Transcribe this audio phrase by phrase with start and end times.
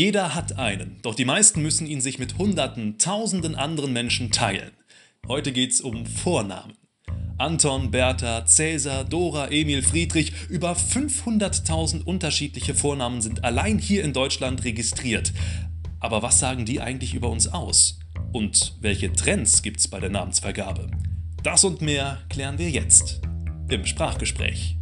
[0.00, 4.70] Jeder hat einen, doch die meisten müssen ihn sich mit Hunderten, Tausenden anderen Menschen teilen.
[5.28, 6.72] Heute geht's um Vornamen.
[7.36, 14.64] Anton, Bertha, Cäsar, Dora, Emil, Friedrich, über 500.000 unterschiedliche Vornamen sind allein hier in Deutschland
[14.64, 15.34] registriert.
[15.98, 17.98] Aber was sagen die eigentlich über uns aus?
[18.32, 20.90] Und welche Trends gibt's bei der Namensvergabe?
[21.42, 23.20] Das und mehr klären wir jetzt
[23.68, 24.78] im Sprachgespräch.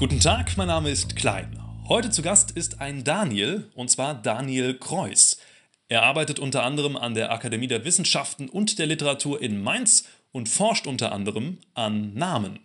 [0.00, 1.60] Guten Tag, mein Name ist Klein.
[1.86, 5.36] Heute zu Gast ist ein Daniel, und zwar Daniel Kreuß.
[5.88, 10.48] Er arbeitet unter anderem an der Akademie der Wissenschaften und der Literatur in Mainz und
[10.48, 12.60] forscht unter anderem an Namen.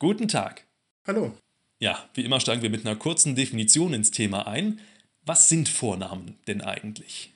[0.00, 0.66] Guten Tag.
[1.06, 1.32] Hallo.
[1.78, 4.80] Ja, wie immer steigen wir mit einer kurzen Definition ins Thema ein.
[5.22, 7.32] Was sind Vornamen denn eigentlich?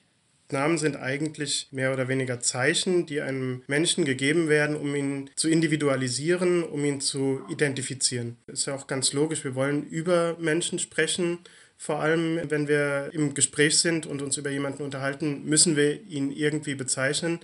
[0.51, 5.49] Namen sind eigentlich mehr oder weniger Zeichen, die einem Menschen gegeben werden, um ihn zu
[5.49, 8.37] individualisieren, um ihn zu identifizieren.
[8.47, 11.39] Das ist ja auch ganz logisch, wir wollen über Menschen sprechen.
[11.77, 16.31] Vor allem, wenn wir im Gespräch sind und uns über jemanden unterhalten, müssen wir ihn
[16.31, 17.39] irgendwie bezeichnen.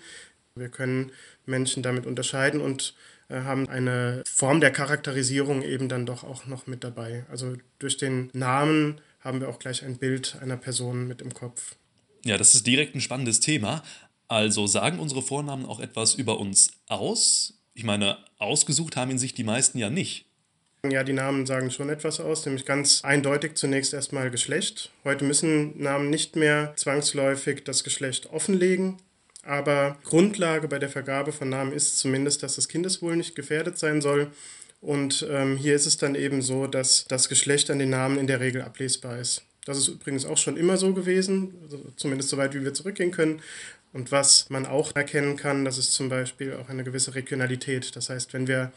[0.56, 1.12] Wir können
[1.46, 2.96] Menschen damit unterscheiden und
[3.30, 7.26] äh, haben eine Form der Charakterisierung eben dann doch auch noch mit dabei.
[7.30, 11.76] Also durch den Namen haben wir auch gleich ein Bild einer Person mit im Kopf.
[12.24, 13.84] Ja, das ist direkt ein spannendes Thema.
[14.28, 17.54] Also sagen unsere Vornamen auch etwas über uns aus?
[17.74, 20.26] Ich meine, ausgesucht haben ihn sich die meisten ja nicht.
[20.90, 24.90] Ja, die Namen sagen schon etwas aus, nämlich ganz eindeutig zunächst erstmal Geschlecht.
[25.04, 28.98] Heute müssen Namen nicht mehr zwangsläufig das Geschlecht offenlegen,
[29.44, 34.02] aber Grundlage bei der Vergabe von Namen ist zumindest, dass das Kindeswohl nicht gefährdet sein
[34.02, 34.32] soll.
[34.82, 38.26] Und ähm, hier ist es dann eben so, dass das Geschlecht an den Namen in
[38.26, 39.44] der Regel ablesbar ist.
[39.66, 43.12] Das ist übrigens auch schon immer so gewesen, also zumindest so weit, wie wir zurückgehen
[43.12, 43.42] können.
[43.94, 47.96] Und was man auch erkennen kann, das ist zum Beispiel auch eine gewisse Regionalität.
[47.96, 48.72] Das heißt, wenn wir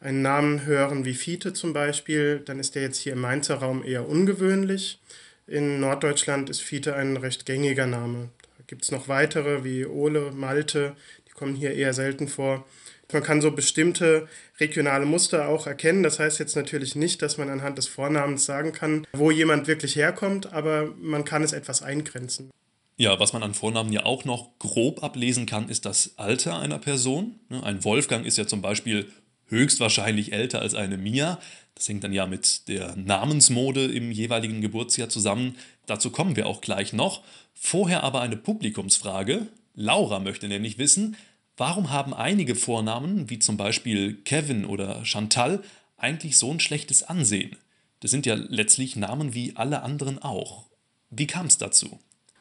[0.00, 3.84] einen Namen hören wie Fiete zum Beispiel, dann ist der jetzt hier im Mainzer Raum
[3.84, 5.00] eher ungewöhnlich.
[5.46, 8.28] In Norddeutschland ist Fiete ein recht gängiger Name.
[8.58, 10.94] Da gibt es noch weitere wie Ole, Malte,
[11.28, 12.66] die kommen hier eher selten vor.
[13.12, 14.28] Man kann so bestimmte
[14.58, 16.02] regionale Muster auch erkennen.
[16.02, 19.96] Das heißt jetzt natürlich nicht, dass man anhand des Vornamens sagen kann, wo jemand wirklich
[19.96, 22.50] herkommt, aber man kann es etwas eingrenzen.
[22.96, 26.78] Ja, was man an Vornamen ja auch noch grob ablesen kann, ist das Alter einer
[26.78, 27.40] Person.
[27.48, 29.10] Ne, ein Wolfgang ist ja zum Beispiel
[29.48, 31.40] höchstwahrscheinlich älter als eine Mia.
[31.74, 35.56] Das hängt dann ja mit der Namensmode im jeweiligen Geburtsjahr zusammen.
[35.86, 37.22] Dazu kommen wir auch gleich noch.
[37.52, 39.48] Vorher aber eine Publikumsfrage.
[39.74, 41.16] Laura möchte nämlich wissen,
[41.56, 45.62] Warum haben einige Vornamen, wie zum Beispiel Kevin oder Chantal,
[45.96, 47.56] eigentlich so ein schlechtes Ansehen?
[48.00, 50.64] Das sind ja letztlich Namen wie alle anderen auch.
[51.10, 52.00] Wie kam es dazu?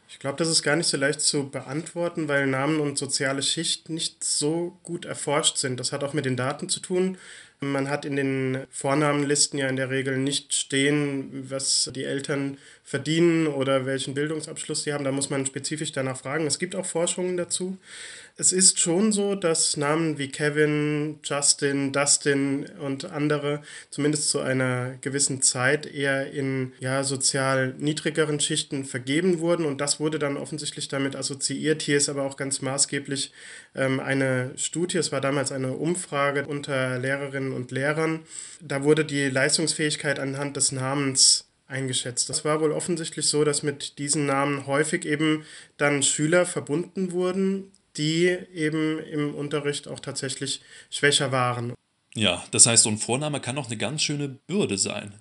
[0.10, 3.90] Ich glaube, das ist gar nicht so leicht zu beantworten, weil Namen und soziale Schicht
[3.90, 5.80] nicht so gut erforscht sind.
[5.80, 7.18] Das hat auch mit den Daten zu tun.
[7.62, 13.48] Man hat in den Vornamenlisten ja in der Regel nicht stehen, was die Eltern verdienen
[13.48, 15.04] oder welchen Bildungsabschluss sie haben.
[15.04, 16.46] Da muss man spezifisch danach fragen.
[16.46, 17.78] Es gibt auch Forschungen dazu.
[18.36, 23.62] Es ist schon so, dass Namen wie Kevin, Justin, Dustin und andere
[23.92, 30.00] zumindest zu einer gewissen Zeit eher in ja, sozial niedrigeren Schichten vergeben wurden und das
[30.00, 31.84] wurde dann offensichtlich damit assoziiert.
[31.84, 33.32] Hier ist aber auch ganz maßgeblich
[33.76, 38.22] ähm, eine Studie, es war damals eine Umfrage unter Lehrerinnen und Lehrern.
[38.62, 42.30] Da wurde die Leistungsfähigkeit anhand des Namens eingeschätzt.
[42.30, 45.46] Das war wohl offensichtlich so, dass mit diesen Namen häufig eben
[45.78, 51.74] dann Schüler verbunden wurden, die eben im Unterricht auch tatsächlich schwächer waren.
[52.16, 55.16] Ja, das heißt, so ein Vorname kann auch eine ganz schöne Bürde sein.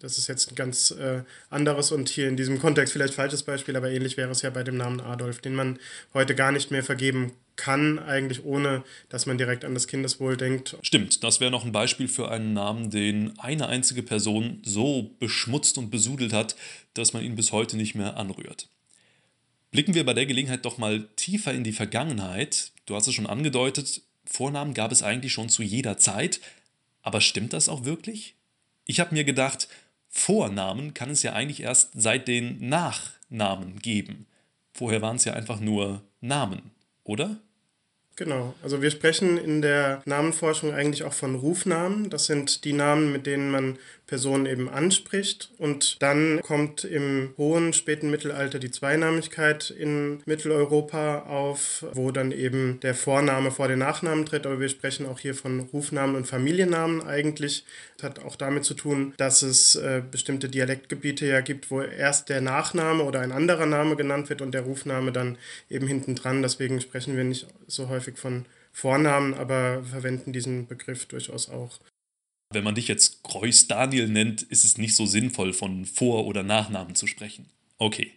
[0.00, 3.76] Das ist jetzt ein ganz äh, anderes und hier in diesem Kontext vielleicht falsches Beispiel,
[3.76, 5.78] aber ähnlich wäre es ja bei dem Namen Adolf, den man
[6.14, 10.76] heute gar nicht mehr vergeben kann, eigentlich ohne, dass man direkt an das Kindeswohl denkt.
[10.82, 15.76] Stimmt, das wäre noch ein Beispiel für einen Namen, den eine einzige Person so beschmutzt
[15.78, 16.54] und besudelt hat,
[16.94, 18.68] dass man ihn bis heute nicht mehr anrührt.
[19.70, 22.72] Blicken wir bei der Gelegenheit doch mal tiefer in die Vergangenheit.
[22.86, 26.40] Du hast es schon angedeutet, Vornamen gab es eigentlich schon zu jeder Zeit.
[27.02, 28.34] Aber stimmt das auch wirklich?
[28.84, 29.68] Ich habe mir gedacht,
[30.08, 34.26] Vornamen kann es ja eigentlich erst seit den Nachnamen geben.
[34.72, 36.70] Vorher waren es ja einfach nur Namen,
[37.04, 37.38] oder?
[38.16, 42.10] Genau, also wir sprechen in der Namenforschung eigentlich auch von Rufnamen.
[42.10, 45.50] Das sind die Namen, mit denen man Personen eben anspricht.
[45.58, 52.80] Und dann kommt im hohen, späten Mittelalter die Zweinamigkeit in Mitteleuropa auf, wo dann eben
[52.80, 54.46] der Vorname vor den Nachnamen tritt.
[54.46, 57.64] Aber wir sprechen auch hier von Rufnamen und Familiennamen eigentlich.
[57.98, 62.30] Das hat auch damit zu tun, dass es äh, bestimmte Dialektgebiete ja gibt, wo erst
[62.30, 65.36] der Nachname oder ein anderer Name genannt wird und der Rufname dann
[65.68, 66.42] eben hinten dran.
[66.42, 71.78] Deswegen sprechen wir nicht so häufig von Vornamen, aber verwenden diesen Begriff durchaus auch.
[72.50, 76.42] Wenn man dich jetzt Kreuz Daniel nennt, ist es nicht so sinnvoll, von Vor- oder
[76.42, 77.46] Nachnamen zu sprechen.
[77.76, 78.12] Okay.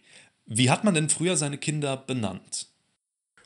[0.46, 2.66] Wie hat man denn früher seine Kinder benannt?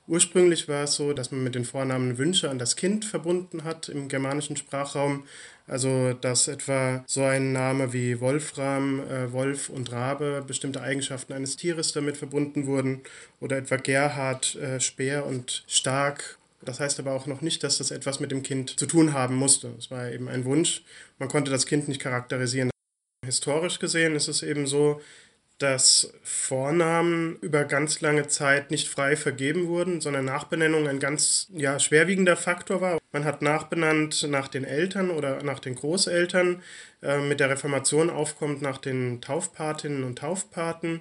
[0.06, 3.88] Ursprünglich war es so, dass man mit den Vornamen Wünsche an das Kind verbunden hat
[3.88, 5.25] im germanischen Sprachraum.
[5.67, 11.56] Also dass etwa so ein Name wie Wolfram, äh, Wolf und Rabe, bestimmte Eigenschaften eines
[11.56, 13.00] Tieres damit verbunden wurden.
[13.41, 16.39] Oder etwa Gerhard, äh, Speer und Stark.
[16.67, 19.37] Das heißt aber auch noch nicht, dass das etwas mit dem Kind zu tun haben
[19.37, 19.73] musste.
[19.79, 20.83] Es war eben ein Wunsch.
[21.19, 22.71] Man konnte das Kind nicht charakterisieren.
[23.25, 25.01] Historisch gesehen ist es eben so,
[25.59, 31.79] dass Vornamen über ganz lange Zeit nicht frei vergeben wurden, sondern Nachbenennung ein ganz ja,
[31.79, 32.99] schwerwiegender Faktor war.
[33.13, 36.63] Man hat nachbenannt nach den Eltern oder nach den Großeltern.
[37.03, 41.01] Äh, mit der Reformation aufkommt nach den Taufpatinnen und Taufpaten.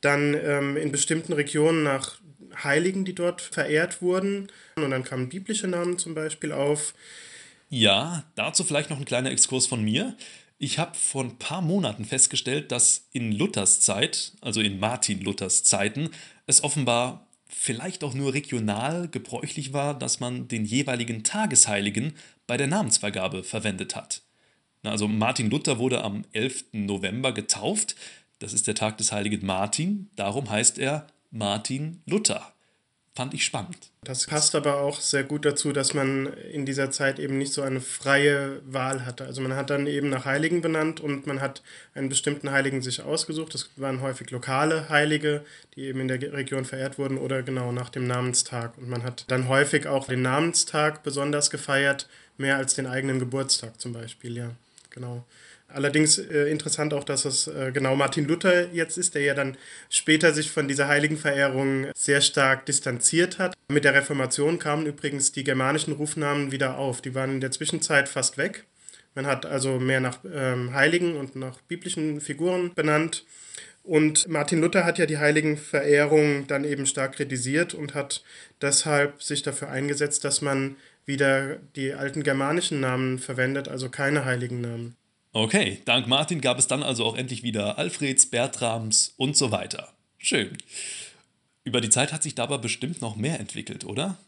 [0.00, 2.19] Dann ähm, in bestimmten Regionen nach
[2.62, 4.48] Heiligen, die dort verehrt wurden.
[4.76, 6.94] Und dann kamen biblische Namen zum Beispiel auf.
[7.68, 10.16] Ja, dazu vielleicht noch ein kleiner Exkurs von mir.
[10.58, 15.62] Ich habe vor ein paar Monaten festgestellt, dass in Luthers Zeit, also in Martin Luthers
[15.62, 16.10] Zeiten,
[16.46, 22.14] es offenbar vielleicht auch nur regional gebräuchlich war, dass man den jeweiligen Tagesheiligen
[22.46, 24.22] bei der Namensvergabe verwendet hat.
[24.82, 26.66] Also Martin Luther wurde am 11.
[26.72, 27.96] November getauft,
[28.38, 32.52] das ist der Tag des heiligen Martin, darum heißt er Martin Luther
[33.14, 33.90] fand ich spannend.
[34.02, 37.60] Das passt aber auch sehr gut dazu, dass man in dieser Zeit eben nicht so
[37.60, 39.26] eine freie Wahl hatte.
[39.26, 41.62] Also man hat dann eben nach Heiligen benannt und man hat
[41.94, 43.52] einen bestimmten Heiligen sich ausgesucht.
[43.52, 45.44] Das waren häufig lokale Heilige,
[45.74, 48.78] die eben in der Region verehrt wurden oder genau nach dem Namenstag.
[48.78, 53.78] Und man hat dann häufig auch den Namenstag besonders gefeiert, mehr als den eigenen Geburtstag
[53.80, 54.50] zum Beispiel, ja,
[54.88, 55.24] genau.
[55.72, 59.56] Allerdings äh, interessant auch, dass es äh, genau Martin Luther jetzt ist, der ja dann
[59.88, 63.54] später sich von dieser Heiligenverehrung sehr stark distanziert hat.
[63.68, 67.00] Mit der Reformation kamen übrigens die germanischen Rufnamen wieder auf.
[67.02, 68.64] Die waren in der Zwischenzeit fast weg.
[69.14, 73.24] Man hat also mehr nach ähm, Heiligen und nach biblischen Figuren benannt.
[73.82, 78.22] Und Martin Luther hat ja die Heiligenverehrung dann eben stark kritisiert und hat
[78.60, 80.76] deshalb sich dafür eingesetzt, dass man
[81.06, 84.96] wieder die alten germanischen Namen verwendet, also keine heiligen Namen.
[85.32, 89.92] Okay, dank Martin gab es dann also auch endlich wieder Alfreds, Bertrams und so weiter.
[90.18, 90.58] Schön.
[91.62, 94.18] Über die Zeit hat sich dabei bestimmt noch mehr entwickelt, oder?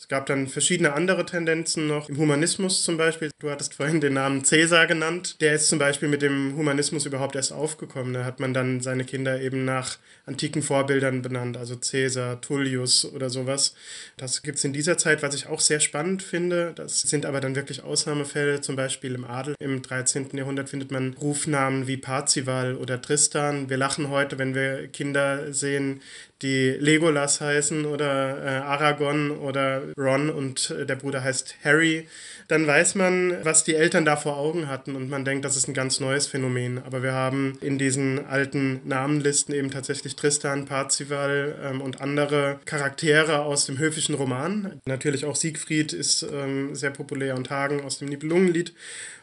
[0.00, 2.08] Es gab dann verschiedene andere Tendenzen noch.
[2.08, 3.30] Im Humanismus zum Beispiel.
[3.38, 5.42] Du hattest vorhin den Namen Cäsar genannt.
[5.42, 8.14] Der ist zum Beispiel mit dem Humanismus überhaupt erst aufgekommen.
[8.14, 13.28] Da hat man dann seine Kinder eben nach antiken Vorbildern benannt, also Cäsar, Tullius oder
[13.28, 13.74] sowas.
[14.16, 16.72] Das gibt es in dieser Zeit, was ich auch sehr spannend finde.
[16.74, 19.54] Das sind aber dann wirklich Ausnahmefälle, zum Beispiel im Adel.
[19.60, 20.30] Im 13.
[20.32, 23.68] Jahrhundert findet man Rufnamen wie Parzival oder Tristan.
[23.68, 26.00] Wir lachen heute, wenn wir Kinder sehen,
[26.42, 32.08] die Legolas heißen oder äh, Aragorn oder Ron und äh, der Bruder heißt Harry,
[32.48, 35.68] dann weiß man, was die Eltern da vor Augen hatten und man denkt, das ist
[35.68, 36.82] ein ganz neues Phänomen.
[36.84, 43.40] Aber wir haben in diesen alten Namenlisten eben tatsächlich Tristan, Parzival ähm, und andere Charaktere
[43.40, 44.80] aus dem höfischen Roman.
[44.84, 48.74] Natürlich auch Siegfried ist ähm, sehr populär und Hagen aus dem Nibelungenlied.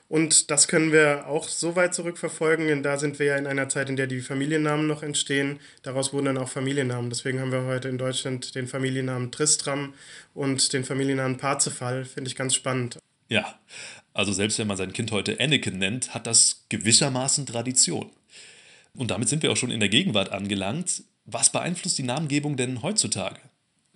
[0.09, 3.67] Und das können wir auch so weit zurückverfolgen, denn da sind wir ja in einer
[3.67, 5.59] Zeit, in der die Familiennamen noch entstehen.
[5.81, 7.09] Daraus wurden dann auch Familiennamen.
[7.09, 9.93] Deswegen haben wir heute in Deutschland den Familiennamen Tristram
[10.33, 12.05] und den Familiennamen Parzefall.
[12.05, 12.99] Finde ich ganz spannend.
[13.27, 13.59] Ja,
[14.13, 18.09] also selbst wenn man sein Kind heute Anakin nennt, hat das gewissermaßen Tradition.
[18.95, 21.03] Und damit sind wir auch schon in der Gegenwart angelangt.
[21.25, 23.39] Was beeinflusst die Namengebung denn heutzutage?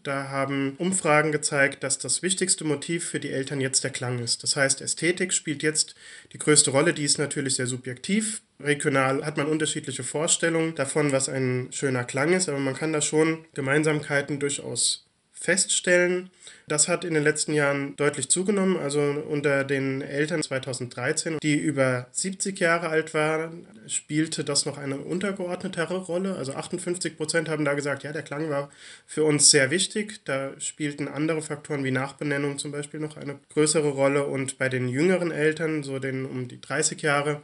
[0.04, 4.42] Da haben Umfragen gezeigt, dass das wichtigste Motiv für die Eltern jetzt der Klang ist.
[4.42, 5.96] Das heißt, Ästhetik spielt jetzt
[6.34, 6.94] die größte Rolle.
[6.94, 8.42] Die ist natürlich sehr subjektiv.
[8.60, 13.02] Regional hat man unterschiedliche Vorstellungen davon, was ein schöner Klang ist, aber man kann da
[13.02, 15.06] schon Gemeinsamkeiten durchaus
[15.42, 16.30] feststellen.
[16.68, 18.78] Das hat in den letzten Jahren deutlich zugenommen.
[18.78, 24.98] Also unter den Eltern 2013, die über 70 Jahre alt waren, spielte das noch eine
[24.98, 26.36] untergeordnetere Rolle.
[26.36, 28.70] Also 58 Prozent haben da gesagt, ja, der Klang war
[29.08, 30.24] für uns sehr wichtig.
[30.26, 34.26] Da spielten andere Faktoren wie Nachbenennung zum Beispiel noch eine größere Rolle.
[34.26, 37.42] Und bei den jüngeren Eltern, so den um die 30 Jahre,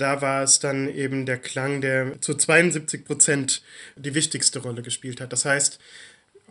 [0.00, 3.62] da war es dann eben der Klang, der zu 72 Prozent
[3.96, 5.32] die wichtigste Rolle gespielt hat.
[5.32, 5.78] Das heißt,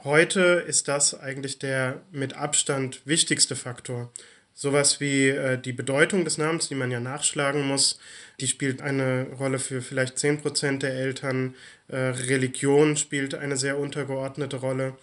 [0.03, 4.11] heute ist das eigentlich der mit Abstand wichtigste Faktor.
[4.53, 7.99] Sowas wie äh, die Bedeutung des Namens, die man ja nachschlagen muss,
[8.39, 11.55] die spielt eine Rolle für vielleicht 10% der Eltern.
[11.87, 14.97] Äh, Religion spielt eine sehr untergeordnete Rolle.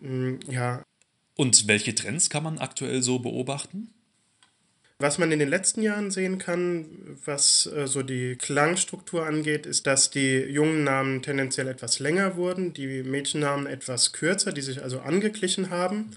[0.00, 0.82] Mm, ja.
[1.36, 3.94] Und welche Trends kann man aktuell so beobachten?
[5.00, 9.86] Was man in den letzten Jahren sehen kann, was äh, so die Klangstruktur angeht, ist,
[9.86, 14.98] dass die jungen Namen tendenziell etwas länger wurden, die Mädchennamen etwas kürzer, die sich also
[14.98, 16.10] angeglichen haben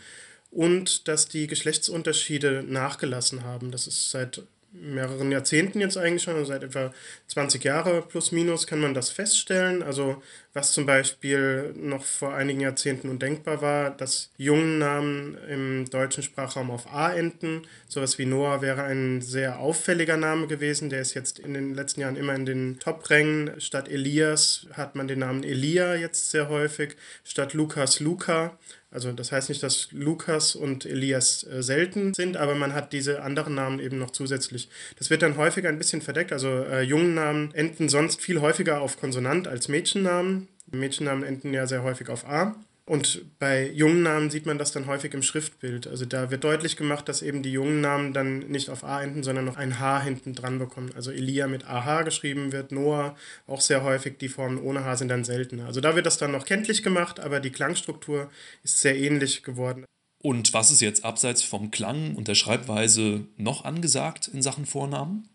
[0.49, 3.69] und dass die Geschlechtsunterschiede nachgelassen haben.
[3.69, 4.41] Das ist seit
[4.73, 6.93] mehreren Jahrzehnten jetzt eigentlich schon, also seit etwa
[7.27, 9.83] 20 Jahren plus minus kann man das feststellen.
[9.83, 10.21] Also
[10.53, 16.91] was zum Beispiel noch vor einigen Jahrzehnten undenkbar war, dass Jungennamen im deutschen Sprachraum auf
[16.93, 17.61] A enden.
[17.87, 20.89] Sowas wie Noah wäre ein sehr auffälliger Name gewesen.
[20.89, 23.59] Der ist jetzt in den letzten Jahren immer in den Top-Rängen.
[23.59, 26.95] Statt Elias hat man den Namen Elia jetzt sehr häufig.
[27.23, 28.57] Statt Lukas Luca.
[28.91, 33.21] Also das heißt nicht, dass Lukas und Elias äh, selten sind, aber man hat diese
[33.23, 34.69] anderen Namen eben noch zusätzlich.
[34.99, 36.33] Das wird dann häufiger ein bisschen verdeckt.
[36.33, 40.49] Also äh, Jungennamen enden sonst viel häufiger auf Konsonant als Mädchennamen.
[40.71, 42.55] Mädchennamen enden ja sehr häufig auf A.
[42.91, 45.87] Und bei jungen Namen sieht man das dann häufig im Schriftbild.
[45.87, 49.23] Also da wird deutlich gemacht, dass eben die jungen Namen dann nicht auf A enden,
[49.23, 50.91] sondern noch ein H hinten dran bekommen.
[50.93, 53.15] Also Elia mit AH geschrieben wird, Noah
[53.47, 55.67] auch sehr häufig, die Formen ohne H sind dann seltener.
[55.67, 58.29] Also da wird das dann noch kenntlich gemacht, aber die Klangstruktur
[58.61, 59.85] ist sehr ähnlich geworden.
[60.21, 65.29] Und was ist jetzt abseits vom Klang und der Schreibweise noch angesagt in Sachen Vornamen?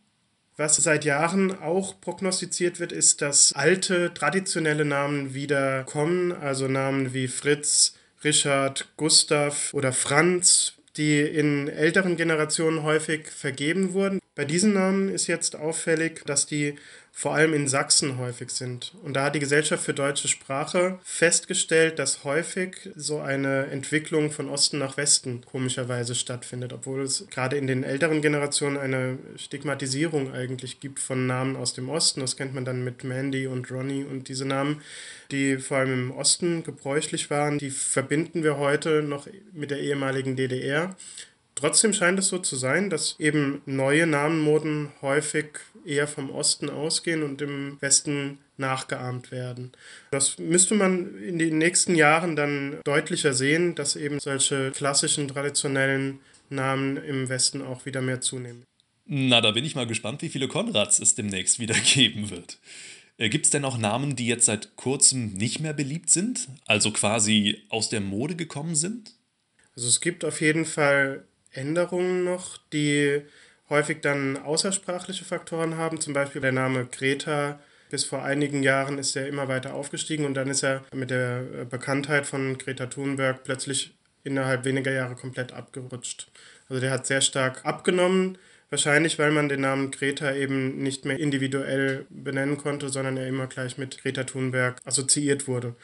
[0.58, 7.12] Was seit Jahren auch prognostiziert wird, ist, dass alte traditionelle Namen wieder kommen, also Namen
[7.12, 7.94] wie Fritz,
[8.24, 14.18] Richard, Gustav oder Franz, die in älteren Generationen häufig vergeben wurden.
[14.34, 16.76] Bei diesen Namen ist jetzt auffällig, dass die
[17.18, 18.92] vor allem in Sachsen häufig sind.
[19.02, 24.50] Und da hat die Gesellschaft für deutsche Sprache festgestellt, dass häufig so eine Entwicklung von
[24.50, 30.78] Osten nach Westen komischerweise stattfindet, obwohl es gerade in den älteren Generationen eine Stigmatisierung eigentlich
[30.78, 32.20] gibt von Namen aus dem Osten.
[32.20, 34.82] Das kennt man dann mit Mandy und Ronnie und diese Namen,
[35.30, 40.36] die vor allem im Osten gebräuchlich waren, die verbinden wir heute noch mit der ehemaligen
[40.36, 40.94] DDR.
[41.54, 45.46] Trotzdem scheint es so zu sein, dass eben neue Namenmoden häufig
[45.86, 49.72] eher vom Osten ausgehen und im Westen nachgeahmt werden.
[50.10, 56.20] Das müsste man in den nächsten Jahren dann deutlicher sehen, dass eben solche klassischen, traditionellen
[56.48, 58.64] Namen im Westen auch wieder mehr zunehmen.
[59.06, 62.58] Na, da bin ich mal gespannt, wie viele Konrads es demnächst wieder geben wird.
[63.18, 66.90] Äh, Gibt es denn auch Namen, die jetzt seit kurzem nicht mehr beliebt sind, also
[66.90, 69.14] quasi aus der Mode gekommen sind?
[69.74, 73.22] Also es gibt auf jeden Fall Änderungen noch, die
[73.70, 76.00] häufig dann außersprachliche Faktoren haben.
[76.00, 77.58] Zum Beispiel der Name Greta.
[77.88, 81.44] Bis vor einigen Jahren ist er immer weiter aufgestiegen und dann ist er mit der
[81.60, 83.94] äh, Bekanntheit von Greta Thunberg plötzlich
[84.24, 86.26] innerhalb weniger Jahre komplett abgerutscht.
[86.68, 88.38] Also der hat sehr stark abgenommen.
[88.70, 93.46] Wahrscheinlich, weil man den Namen Greta eben nicht mehr individuell benennen konnte, sondern er immer
[93.46, 95.76] gleich mit Greta Thunberg assoziiert wurde.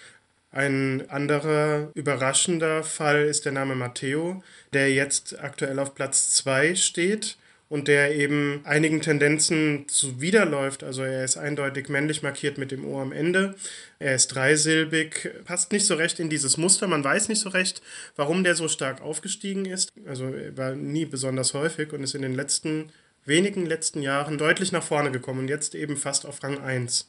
[0.51, 7.37] Ein anderer überraschender Fall ist der Name Matteo, der jetzt aktuell auf Platz 2 steht
[7.73, 10.85] und der eben einigen Tendenzen zuwiderläuft.
[10.85, 13.55] Also er ist eindeutig männlich markiert mit dem O am Ende.
[13.99, 16.87] Er ist dreisilbig, passt nicht so recht in dieses Muster.
[16.87, 17.81] Man weiß nicht so recht,
[18.15, 19.91] warum der so stark aufgestiegen ist.
[20.07, 22.93] Also er war nie besonders häufig und ist in den letzten
[23.25, 27.09] wenigen letzten Jahren deutlich nach vorne gekommen und jetzt eben fast auf Rang 1.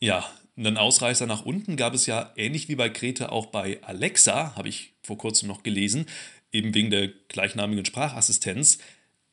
[0.00, 0.24] Ja,
[0.56, 4.70] einen Ausreißer nach unten gab es ja ähnlich wie bei Grete auch bei Alexa, habe
[4.70, 6.06] ich vor kurzem noch gelesen,
[6.50, 8.78] eben wegen der gleichnamigen Sprachassistenz.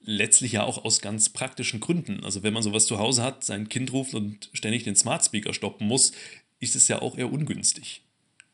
[0.08, 2.24] Letztlich ja auch aus ganz praktischen Gründen.
[2.24, 5.54] Also wenn man sowas zu Hause hat, sein Kind ruft und ständig den Smart Speaker
[5.54, 6.12] stoppen muss,
[6.60, 8.04] ist es ja auch eher ungünstig.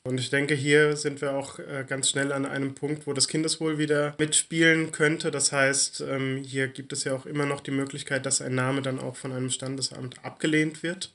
[0.03, 3.27] Und ich denke, hier sind wir auch äh, ganz schnell an einem Punkt, wo das
[3.27, 5.29] Kindeswohl wieder mitspielen könnte.
[5.29, 8.81] Das heißt, ähm, hier gibt es ja auch immer noch die Möglichkeit, dass ein Name
[8.81, 11.12] dann auch von einem Standesamt abgelehnt wird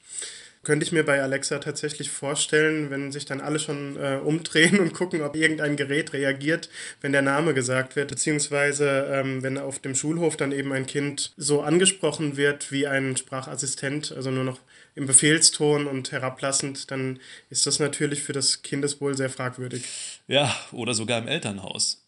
[0.66, 4.92] könnte ich mir bei Alexa tatsächlich vorstellen, wenn sich dann alle schon äh, umdrehen und
[4.94, 6.68] gucken, ob irgendein Gerät reagiert,
[7.00, 11.32] wenn der Name gesagt wird, beziehungsweise ähm, wenn auf dem Schulhof dann eben ein Kind
[11.37, 14.58] so angesprochen wird wie ein Sprachassistent, also nur noch
[14.96, 19.85] im Befehlston und herablassend, dann ist das natürlich für das Kindeswohl sehr fragwürdig.
[20.26, 22.04] Ja, oder sogar im Elternhaus.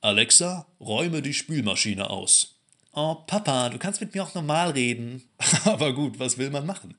[0.00, 2.56] Alexa, räume die Spülmaschine aus.
[2.94, 5.22] Oh, Papa, du kannst mit mir auch normal reden.
[5.66, 6.94] Aber gut, was will man machen?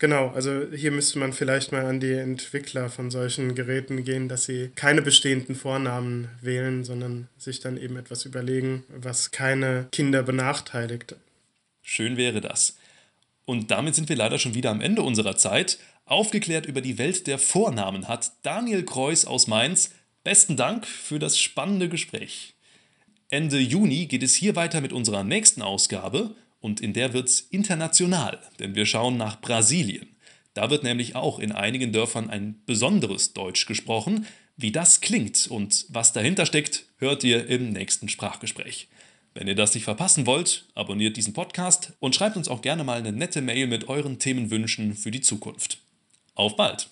[0.00, 4.44] Genau, also hier müsste man vielleicht mal an die Entwickler von solchen Geräten gehen, dass
[4.44, 11.16] sie keine bestehenden Vornamen wählen, sondern sich dann eben etwas überlegen, was keine Kinder benachteiligt.
[11.82, 12.76] Schön wäre das.
[13.44, 15.78] Und damit sind wir leider schon wieder am Ende unserer Zeit.
[16.04, 19.90] Aufgeklärt über die Welt der Vornamen hat Daniel Kreuß aus Mainz.
[20.22, 22.54] Besten Dank für das spannende Gespräch.
[23.30, 27.40] Ende Juni geht es hier weiter mit unserer nächsten Ausgabe und in der wird es
[27.40, 30.16] international, denn wir schauen nach Brasilien.
[30.54, 34.26] Da wird nämlich auch in einigen Dörfern ein besonderes Deutsch gesprochen.
[34.56, 38.88] Wie das klingt und was dahinter steckt, hört ihr im nächsten Sprachgespräch.
[39.34, 42.98] Wenn ihr das nicht verpassen wollt, abonniert diesen Podcast und schreibt uns auch gerne mal
[42.98, 45.78] eine nette Mail mit euren Themenwünschen für die Zukunft.
[46.34, 46.88] Auf bald!